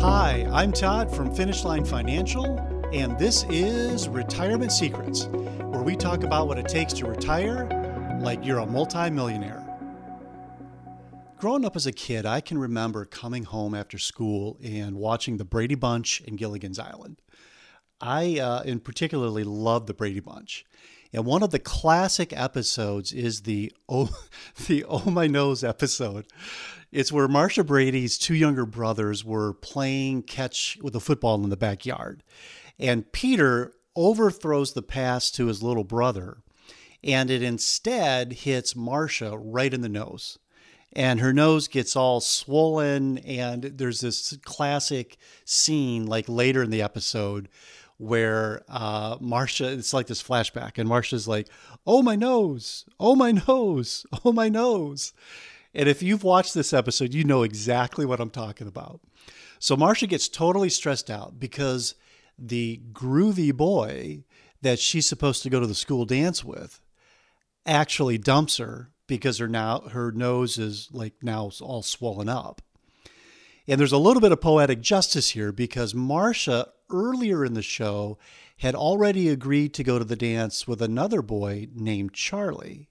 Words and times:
Hi, 0.00 0.48
I'm 0.50 0.72
Todd 0.72 1.14
from 1.14 1.30
Finish 1.30 1.62
Line 1.62 1.84
Financial, 1.84 2.58
and 2.90 3.18
this 3.18 3.44
is 3.50 4.08
Retirement 4.08 4.72
Secrets, 4.72 5.26
where 5.26 5.82
we 5.82 5.94
talk 5.94 6.24
about 6.24 6.48
what 6.48 6.56
it 6.56 6.66
takes 6.66 6.94
to 6.94 7.06
retire 7.06 7.68
like 8.22 8.42
you're 8.42 8.60
a 8.60 8.66
multimillionaire. 8.66 9.62
Growing 11.36 11.66
up 11.66 11.76
as 11.76 11.86
a 11.86 11.92
kid, 11.92 12.24
I 12.24 12.40
can 12.40 12.56
remember 12.56 13.04
coming 13.04 13.44
home 13.44 13.74
after 13.74 13.98
school 13.98 14.56
and 14.64 14.96
watching 14.96 15.36
the 15.36 15.44
Brady 15.44 15.74
Bunch 15.74 16.22
and 16.26 16.38
Gilligan's 16.38 16.78
Island. 16.78 17.20
I, 18.00 18.38
uh, 18.38 18.62
in 18.62 18.80
particularly, 18.80 19.44
loved 19.44 19.86
the 19.86 19.92
Brady 19.92 20.20
Bunch. 20.20 20.64
And 21.12 21.24
one 21.24 21.42
of 21.42 21.50
the 21.50 21.58
classic 21.58 22.32
episodes 22.32 23.12
is 23.12 23.42
the 23.42 23.72
oh, 23.88 24.10
the 24.66 24.84
oh 24.84 25.10
my 25.10 25.26
nose 25.26 25.64
episode. 25.64 26.26
It's 26.92 27.12
where 27.12 27.28
Marcia 27.28 27.62
Brady's 27.62 28.18
two 28.18 28.34
younger 28.34 28.66
brothers 28.66 29.24
were 29.24 29.52
playing 29.54 30.22
catch 30.22 30.76
with 30.82 30.96
a 30.96 31.00
football 31.00 31.42
in 31.42 31.50
the 31.50 31.56
backyard. 31.56 32.22
And 32.78 33.10
Peter 33.12 33.72
overthrows 33.94 34.72
the 34.72 34.82
pass 34.82 35.30
to 35.32 35.46
his 35.46 35.62
little 35.62 35.84
brother, 35.84 36.38
and 37.04 37.30
it 37.30 37.42
instead 37.42 38.32
hits 38.32 38.74
Marcia 38.74 39.36
right 39.38 39.72
in 39.72 39.82
the 39.82 39.88
nose. 39.88 40.38
And 40.92 41.20
her 41.20 41.32
nose 41.32 41.68
gets 41.68 41.94
all 41.94 42.20
swollen, 42.20 43.18
and 43.18 43.62
there's 43.62 44.00
this 44.00 44.36
classic 44.44 45.16
scene 45.44 46.06
like 46.06 46.28
later 46.28 46.64
in 46.64 46.70
the 46.70 46.82
episode 46.82 47.48
where 48.00 48.62
uh, 48.66 49.18
Marcia, 49.20 49.70
it's 49.70 49.92
like 49.92 50.06
this 50.06 50.22
flashback, 50.22 50.78
and 50.78 50.88
Marcia's 50.88 51.28
like, 51.28 51.48
"Oh 51.86 52.02
my 52.02 52.16
nose! 52.16 52.86
Oh 52.98 53.14
my 53.14 53.32
nose! 53.48 54.06
Oh 54.24 54.32
my 54.32 54.48
nose!" 54.48 55.12
And 55.74 55.86
if 55.86 56.02
you've 56.02 56.24
watched 56.24 56.54
this 56.54 56.72
episode, 56.72 57.12
you 57.12 57.24
know 57.24 57.42
exactly 57.42 58.06
what 58.06 58.18
I'm 58.18 58.30
talking 58.30 58.66
about. 58.66 59.00
So 59.58 59.76
Marcia 59.76 60.06
gets 60.06 60.28
totally 60.28 60.70
stressed 60.70 61.10
out 61.10 61.38
because 61.38 61.94
the 62.38 62.80
groovy 62.90 63.54
boy 63.54 64.24
that 64.62 64.78
she's 64.78 65.06
supposed 65.06 65.42
to 65.42 65.50
go 65.50 65.60
to 65.60 65.66
the 65.66 65.74
school 65.74 66.06
dance 66.06 66.42
with 66.42 66.80
actually 67.66 68.16
dumps 68.16 68.56
her 68.56 68.90
because 69.06 69.36
her 69.38 69.46
now 69.48 69.80
her 69.90 70.10
nose 70.10 70.56
is 70.56 70.88
like 70.90 71.22
now 71.22 71.50
all 71.60 71.82
swollen 71.82 72.30
up. 72.30 72.62
And 73.68 73.78
there's 73.78 73.92
a 73.92 73.98
little 73.98 74.22
bit 74.22 74.32
of 74.32 74.40
poetic 74.40 74.80
justice 74.80 75.30
here 75.30 75.52
because 75.52 75.94
Marcia 75.94 76.68
earlier 76.92 77.44
in 77.44 77.54
the 77.54 77.62
show 77.62 78.18
had 78.58 78.74
already 78.74 79.28
agreed 79.28 79.72
to 79.74 79.84
go 79.84 79.98
to 79.98 80.04
the 80.04 80.16
dance 80.16 80.68
with 80.68 80.82
another 80.82 81.22
boy 81.22 81.68
named 81.74 82.12
Charlie. 82.12 82.90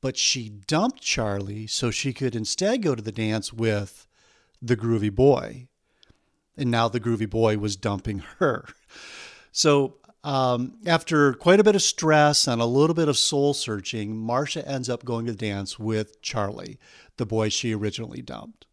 But 0.00 0.16
she 0.16 0.48
dumped 0.48 1.00
Charlie 1.00 1.68
so 1.68 1.90
she 1.90 2.12
could 2.12 2.34
instead 2.34 2.82
go 2.82 2.94
to 2.94 3.02
the 3.02 3.12
dance 3.12 3.52
with 3.52 4.06
the 4.60 4.76
groovy 4.76 5.14
boy. 5.14 5.68
And 6.56 6.70
now 6.70 6.88
the 6.88 7.00
groovy 7.00 7.30
boy 7.30 7.58
was 7.58 7.76
dumping 7.76 8.24
her. 8.38 8.66
So, 9.52 9.96
um, 10.24 10.78
after 10.86 11.32
quite 11.34 11.60
a 11.60 11.64
bit 11.64 11.74
of 11.74 11.82
stress 11.82 12.46
and 12.46 12.60
a 12.60 12.66
little 12.66 12.94
bit 12.94 13.08
of 13.08 13.18
soul 13.18 13.54
searching, 13.54 14.16
Marcia 14.16 14.66
ends 14.66 14.88
up 14.88 15.04
going 15.04 15.26
to 15.26 15.32
the 15.32 15.38
dance 15.38 15.78
with 15.78 16.22
Charlie, 16.22 16.78
the 17.16 17.26
boy 17.26 17.48
she 17.48 17.74
originally 17.74 18.22
dumped. 18.22 18.66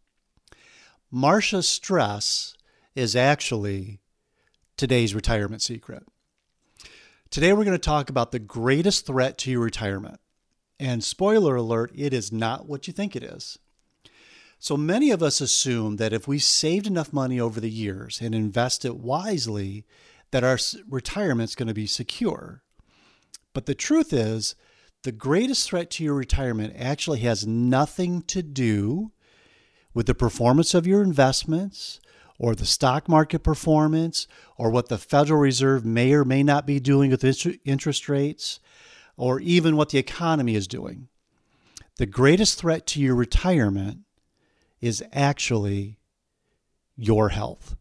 Marcia's 1.10 1.68
stress 1.68 2.54
is 2.94 3.16
actually 3.16 3.99
today's 4.80 5.14
retirement 5.14 5.60
secret. 5.60 6.02
Today, 7.28 7.52
we're 7.52 7.66
going 7.66 7.72
to 7.72 7.78
talk 7.78 8.08
about 8.08 8.32
the 8.32 8.38
greatest 8.38 9.06
threat 9.06 9.36
to 9.38 9.50
your 9.50 9.60
retirement. 9.60 10.20
And 10.80 11.04
spoiler 11.04 11.54
alert, 11.54 11.92
it 11.94 12.14
is 12.14 12.32
not 12.32 12.66
what 12.66 12.86
you 12.86 12.94
think 12.94 13.14
it 13.14 13.22
is. 13.22 13.58
So 14.58 14.78
many 14.78 15.10
of 15.10 15.22
us 15.22 15.42
assume 15.42 15.96
that 15.96 16.14
if 16.14 16.26
we 16.26 16.38
saved 16.38 16.86
enough 16.86 17.12
money 17.12 17.38
over 17.38 17.60
the 17.60 17.68
years 17.68 18.22
and 18.22 18.34
invest 18.34 18.86
it 18.86 18.96
wisely, 18.96 19.84
that 20.30 20.44
our 20.44 20.58
retirement 20.88 21.50
is 21.50 21.54
going 21.54 21.68
to 21.68 21.74
be 21.74 21.86
secure. 21.86 22.62
But 23.52 23.66
the 23.66 23.74
truth 23.74 24.14
is, 24.14 24.54
the 25.02 25.12
greatest 25.12 25.68
threat 25.68 25.90
to 25.90 26.04
your 26.04 26.14
retirement 26.14 26.74
actually 26.78 27.20
has 27.20 27.46
nothing 27.46 28.22
to 28.22 28.42
do 28.42 29.12
with 29.92 30.06
the 30.06 30.14
performance 30.14 30.72
of 30.72 30.86
your 30.86 31.02
investments 31.02 32.00
or 32.40 32.54
the 32.54 32.64
stock 32.64 33.06
market 33.06 33.40
performance 33.40 34.26
or 34.56 34.70
what 34.70 34.88
the 34.88 34.96
Federal 34.96 35.38
Reserve 35.38 35.84
may 35.84 36.14
or 36.14 36.24
may 36.24 36.42
not 36.42 36.66
be 36.66 36.80
doing 36.80 37.10
with 37.10 37.22
interest 37.66 38.08
rates 38.08 38.60
or 39.18 39.40
even 39.40 39.76
what 39.76 39.90
the 39.90 39.98
economy 39.98 40.54
is 40.54 40.66
doing. 40.66 41.08
The 41.98 42.06
greatest 42.06 42.58
threat 42.58 42.86
to 42.88 43.00
your 43.00 43.14
retirement 43.14 43.98
is 44.80 45.04
actually 45.12 45.98
your 46.96 47.28
health. 47.28 47.76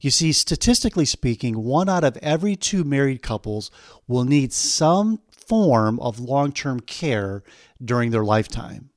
You 0.00 0.12
see, 0.12 0.30
statistically 0.30 1.04
speaking, 1.04 1.64
one 1.64 1.88
out 1.88 2.04
of 2.04 2.16
every 2.18 2.54
two 2.54 2.84
married 2.84 3.22
couples 3.22 3.72
will 4.06 4.24
need 4.24 4.52
some 4.52 5.20
form 5.32 5.98
of 5.98 6.20
long 6.20 6.52
term 6.52 6.78
care 6.78 7.42
during 7.84 8.12
their 8.12 8.24
lifetime. 8.24 8.90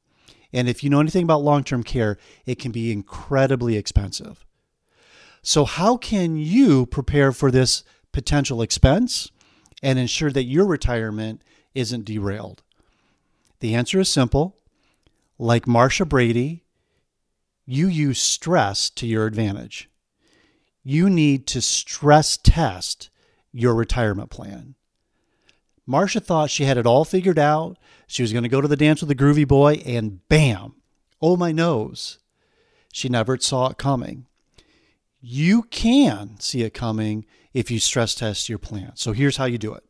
And 0.54 0.70
if 0.70 0.84
you 0.84 0.92
know 0.92 1.00
anything 1.00 1.24
about 1.24 1.42
long 1.42 1.64
term 1.64 1.82
care, 1.82 2.20
it 2.46 2.60
can 2.60 2.72
be 2.72 2.92
incredibly 2.92 3.76
expensive. 3.76 4.46
So, 5.44 5.66
how 5.66 5.98
can 5.98 6.38
you 6.38 6.86
prepare 6.86 7.32
for 7.32 7.50
this 7.50 7.84
potential 8.12 8.62
expense 8.62 9.32
and 9.82 9.98
ensure 9.98 10.32
that 10.32 10.44
your 10.44 10.66
retirement 10.66 11.42
isn't 11.74 12.06
derailed? 12.06 12.62
The 13.60 13.74
answer 13.74 14.00
is 14.00 14.10
simple. 14.10 14.58
Like 15.40 15.68
Marcia 15.68 16.06
Brady, 16.06 16.64
you 17.66 17.88
use 17.88 18.22
stress 18.22 18.90
to 18.92 19.08
your 19.08 19.26
advantage. 19.26 19.90
You 20.84 21.10
need 21.10 21.48
to 21.48 21.62
stress 21.62 22.38
test 22.38 23.10
your 23.52 23.74
retirement 23.74 24.30
plan. 24.30 24.76
Marcia 25.88 26.20
thought 26.20 26.52
she 26.52 26.66
had 26.66 26.78
it 26.78 26.86
all 26.86 27.04
figured 27.04 27.40
out. 27.40 27.78
She 28.06 28.22
was 28.22 28.32
going 28.32 28.44
to 28.44 28.50
go 28.50 28.62
to 28.62 28.68
the 28.68 28.78
dance 28.78 29.02
with 29.02 29.10
the 29.10 29.16
groovy 29.16 29.48
boy, 29.48 29.82
and 29.86 30.28
bam, 30.30 30.76
oh 31.20 31.36
my 31.36 31.52
nose. 31.52 32.20
She 32.94 33.10
never 33.10 33.38
saw 33.38 33.70
it 33.70 33.78
coming 33.78 34.28
you 35.22 35.64
can 35.64 36.40
see 36.40 36.64
it 36.64 36.74
coming 36.74 37.26
if 37.54 37.70
you 37.70 37.80
stress 37.80 38.16
test 38.16 38.50
your 38.50 38.58
plan. 38.58 38.92
So 38.96 39.14
here's 39.14 39.38
how 39.38 39.46
you 39.46 39.58
do 39.58 39.74
it 39.74 39.84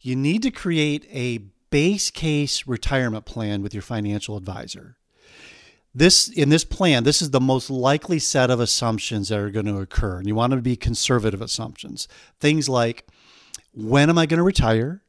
you 0.00 0.16
need 0.16 0.42
to 0.42 0.50
create 0.50 1.06
a 1.10 1.38
base 1.70 2.10
case 2.10 2.66
retirement 2.66 3.26
plan 3.26 3.62
with 3.62 3.74
your 3.74 3.82
financial 3.82 4.36
advisor. 4.36 4.96
This 5.94 6.28
in 6.28 6.48
this 6.48 6.64
plan, 6.64 7.04
this 7.04 7.20
is 7.20 7.30
the 7.30 7.40
most 7.40 7.70
likely 7.70 8.18
set 8.18 8.50
of 8.50 8.60
assumptions 8.60 9.28
that 9.28 9.38
are 9.38 9.50
going 9.50 9.66
to 9.66 9.78
occur. 9.78 10.18
And 10.18 10.26
you 10.26 10.34
want 10.34 10.50
them 10.50 10.58
to 10.58 10.62
be 10.62 10.76
conservative 10.76 11.40
assumptions. 11.40 12.06
Things 12.38 12.68
like 12.68 13.06
when 13.74 14.10
am 14.10 14.18
I 14.18 14.26
going 14.26 14.38
to 14.38 14.44
retire? 14.44 15.02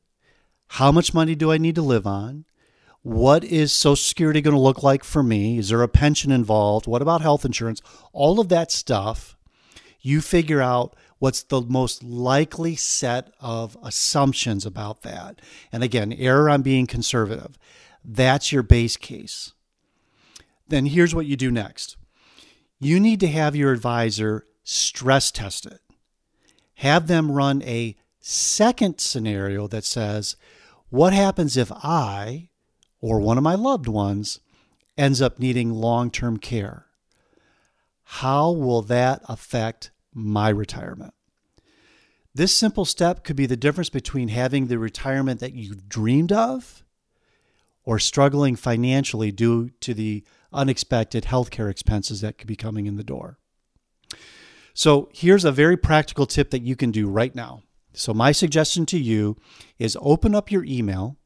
How 0.72 0.92
much 0.92 1.14
money 1.14 1.36
do 1.36 1.52
I 1.52 1.58
need 1.58 1.76
to 1.76 1.82
live 1.82 2.08
on? 2.08 2.46
What 3.08 3.46
is 3.46 3.72
Social 3.72 3.96
Security 3.96 4.42
going 4.42 4.54
to 4.54 4.60
look 4.60 4.84
like 4.84 5.06
for 5.06 5.24
me? 5.24 5.60
Is 5.60 5.70
there 5.70 5.82
a 5.82 5.88
pension 5.88 6.30
involved? 6.30 6.88
What 6.88 7.02
about 7.02 7.22
health 7.22 7.46
insurance? 7.46 7.82
All 8.12 8.38
of 8.38 8.50
that 8.50 8.70
stuff, 8.70 9.38
you 10.02 10.20
figure 10.20 10.62
out 10.62 10.94
what's 11.18 11.42
the 11.42 11.62
most 11.62 12.04
likely 12.04 12.76
set 12.76 13.32
of 13.40 13.78
assumptions 13.82 14.66
about 14.66 15.04
that. 15.04 15.40
And 15.72 15.86
again, 15.86 16.12
error 16.12 16.50
on 16.50 16.64
being 16.64 16.86
conservative. 16.86 17.58
That's 18.04 18.52
your 18.52 18.62
base 18.62 18.98
case. 18.98 19.54
Then 20.68 20.88
here's 20.88 21.16
what 21.16 21.28
you 21.28 21.38
do 21.38 21.50
next 21.50 21.96
you 22.78 23.00
need 23.00 23.22
to 23.22 23.28
have 23.28 23.56
your 23.56 23.72
advisor 23.72 24.46
stress 24.66 25.32
test 25.32 25.66
it. 25.66 25.80
Have 26.76 27.08
them 27.08 27.32
run 27.32 27.62
a 27.62 27.96
second 28.20 29.00
scenario 29.00 29.66
that 29.70 29.86
says, 29.86 30.36
What 30.90 31.14
happens 31.14 31.56
if 31.56 31.72
I 31.72 32.50
or 33.02 33.20
one 33.20 33.38
of 33.38 33.44
my 33.44 33.56
loved 33.56 33.88
ones 33.88 34.40
ends 34.98 35.22
up 35.22 35.40
needing 35.40 35.72
long 35.72 36.10
term 36.10 36.38
care. 36.38 36.86
How 38.04 38.52
will 38.52 38.82
that 38.84 39.22
affect 39.26 39.92
my 40.14 40.50
retirement? 40.50 41.14
This 42.34 42.54
simple 42.54 42.86
step 42.86 43.24
could 43.24 43.36
be 43.36 43.48
the 43.48 43.58
difference 43.58 43.90
between 43.90 44.28
having 44.28 44.68
the 44.68 44.80
retirement 44.80 45.40
that 45.40 45.54
you 45.54 45.76
dreamed 45.76 46.32
of 46.32 46.84
or 47.84 48.00
struggling 48.00 48.56
financially 48.56 49.32
due 49.32 49.70
to 49.82 49.94
the 49.94 50.24
unexpected 50.54 51.26
healthcare 51.26 51.70
expenses 51.70 52.22
that 52.22 52.38
could 52.38 52.48
be 52.48 52.56
coming 52.56 52.86
in 52.86 52.96
the 52.96 53.04
door. 53.04 53.40
So, 54.74 55.10
here's 55.14 55.46
a 55.46 55.52
very 55.52 55.76
practical 55.76 56.28
tip 56.28 56.52
that 56.52 56.62
you 56.62 56.76
can 56.76 56.92
do 56.92 57.10
right 57.10 57.34
now. 57.34 57.64
So, 57.94 58.14
my 58.14 58.32
suggestion 58.32 58.86
to 58.88 59.00
you 59.00 59.36
is 59.80 59.98
open 60.00 60.36
up 60.36 60.52
your 60.52 60.64
email 60.64 61.18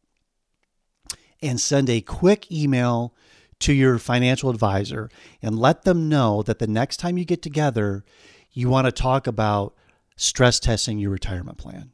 and 1.41 1.59
send 1.59 1.89
a 1.89 2.01
quick 2.01 2.51
email 2.51 3.13
to 3.59 3.73
your 3.73 3.97
financial 3.97 4.49
advisor 4.49 5.09
and 5.41 5.57
let 5.57 5.83
them 5.83 6.09
know 6.09 6.41
that 6.43 6.59
the 6.59 6.67
next 6.67 6.97
time 6.97 7.17
you 7.17 7.25
get 7.25 7.41
together, 7.41 8.03
you 8.51 8.69
want 8.69 8.85
to 8.85 8.91
talk 8.91 9.27
about 9.27 9.75
stress 10.15 10.59
testing 10.59 10.99
your 10.99 11.11
retirement 11.11 11.57
plan. 11.57 11.91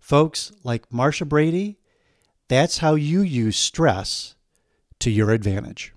Folks 0.00 0.52
like 0.62 0.92
Marcia 0.92 1.24
Brady, 1.24 1.78
that's 2.48 2.78
how 2.78 2.94
you 2.94 3.20
use 3.20 3.56
stress 3.56 4.34
to 5.00 5.10
your 5.10 5.30
advantage. 5.30 5.92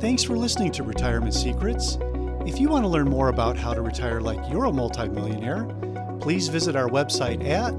Thanks 0.00 0.22
for 0.22 0.36
listening 0.36 0.70
to 0.72 0.82
Retirement 0.82 1.32
Secrets. 1.32 1.96
If 2.46 2.60
you 2.60 2.68
want 2.68 2.84
to 2.84 2.88
learn 2.88 3.08
more 3.08 3.30
about 3.30 3.56
how 3.56 3.72
to 3.72 3.80
retire 3.80 4.20
like 4.20 4.38
you're 4.50 4.66
a 4.66 4.72
multimillionaire, 4.72 5.64
please 6.20 6.48
visit 6.48 6.76
our 6.76 6.88
website 6.90 7.42
at 7.48 7.72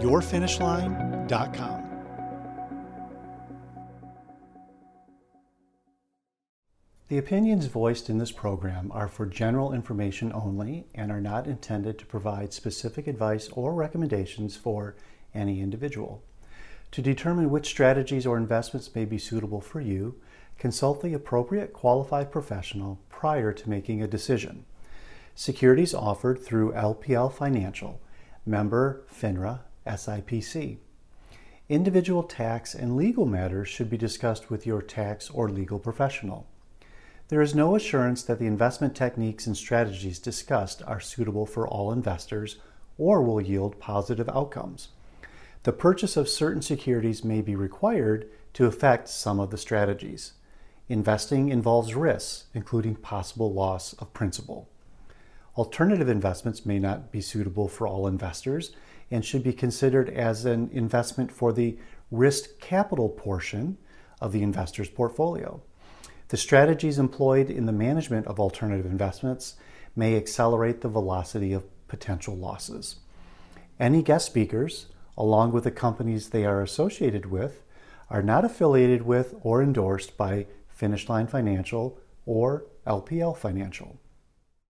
yourfinishline.com. 0.00 1.82
The 7.08 7.18
opinions 7.18 7.66
voiced 7.66 8.08
in 8.08 8.18
this 8.18 8.30
program 8.30 8.92
are 8.92 9.08
for 9.08 9.26
general 9.26 9.72
information 9.72 10.32
only 10.32 10.86
and 10.94 11.10
are 11.10 11.20
not 11.20 11.48
intended 11.48 11.98
to 11.98 12.06
provide 12.06 12.52
specific 12.52 13.08
advice 13.08 13.48
or 13.54 13.74
recommendations 13.74 14.56
for 14.56 14.94
any 15.34 15.60
individual. 15.60 16.22
To 16.92 17.02
determine 17.02 17.50
which 17.50 17.66
strategies 17.66 18.24
or 18.24 18.36
investments 18.36 18.94
may 18.94 19.04
be 19.04 19.18
suitable 19.18 19.60
for 19.60 19.80
you, 19.80 20.14
consult 20.58 21.02
the 21.02 21.14
appropriate 21.14 21.72
qualified 21.72 22.30
professional 22.30 22.98
prior 23.08 23.52
to 23.52 23.70
making 23.70 24.02
a 24.02 24.08
decision. 24.08 24.64
Securities 25.34 25.92
offered 25.92 26.42
through 26.42 26.72
LPL 26.72 27.32
Financial, 27.32 28.00
member 28.46 29.04
FINRA, 29.12 29.60
SIPC. 29.86 30.78
Individual 31.68 32.22
tax 32.22 32.74
and 32.74 32.96
legal 32.96 33.26
matters 33.26 33.68
should 33.68 33.90
be 33.90 33.98
discussed 33.98 34.50
with 34.50 34.66
your 34.66 34.80
tax 34.80 35.28
or 35.30 35.48
legal 35.48 35.78
professional. 35.78 36.46
There 37.28 37.42
is 37.42 37.56
no 37.56 37.74
assurance 37.74 38.22
that 38.22 38.38
the 38.38 38.46
investment 38.46 38.94
techniques 38.94 39.48
and 39.48 39.56
strategies 39.56 40.20
discussed 40.20 40.80
are 40.86 41.00
suitable 41.00 41.44
for 41.44 41.66
all 41.66 41.90
investors 41.90 42.56
or 42.98 43.20
will 43.20 43.40
yield 43.40 43.80
positive 43.80 44.28
outcomes. 44.28 44.88
The 45.64 45.72
purchase 45.72 46.16
of 46.16 46.28
certain 46.28 46.62
securities 46.62 47.24
may 47.24 47.40
be 47.40 47.56
required 47.56 48.30
to 48.52 48.66
affect 48.66 49.08
some 49.08 49.40
of 49.40 49.50
the 49.50 49.58
strategies. 49.58 50.34
Investing 50.88 51.48
involves 51.48 51.94
risks, 51.94 52.44
including 52.54 52.94
possible 52.94 53.52
loss 53.52 53.92
of 53.94 54.12
principal. 54.12 54.68
Alternative 55.56 56.08
investments 56.08 56.64
may 56.64 56.78
not 56.78 57.10
be 57.10 57.20
suitable 57.20 57.66
for 57.66 57.88
all 57.88 58.06
investors 58.06 58.72
and 59.10 59.24
should 59.24 59.42
be 59.42 59.52
considered 59.52 60.08
as 60.10 60.44
an 60.44 60.68
investment 60.72 61.32
for 61.32 61.52
the 61.52 61.78
risk 62.10 62.60
capital 62.60 63.08
portion 63.08 63.78
of 64.20 64.32
the 64.32 64.42
investor's 64.42 64.88
portfolio. 64.88 65.60
The 66.28 66.36
strategies 66.36 66.98
employed 66.98 67.50
in 67.50 67.66
the 67.66 67.72
management 67.72 68.26
of 68.26 68.38
alternative 68.38 68.86
investments 68.86 69.56
may 69.94 70.16
accelerate 70.16 70.80
the 70.80 70.88
velocity 70.88 71.52
of 71.52 71.64
potential 71.88 72.36
losses. 72.36 72.96
Any 73.78 74.02
guest 74.02 74.26
speakers, 74.26 74.86
along 75.16 75.52
with 75.52 75.64
the 75.64 75.70
companies 75.70 76.28
they 76.28 76.44
are 76.44 76.62
associated 76.62 77.26
with, 77.26 77.62
are 78.10 78.22
not 78.22 78.44
affiliated 78.44 79.02
with 79.02 79.34
or 79.40 79.62
endorsed 79.62 80.16
by 80.16 80.46
Finish 80.76 81.08
Line 81.08 81.26
Financial 81.26 81.98
or 82.26 82.66
LPL 82.86 83.34
Financial. 83.34 83.98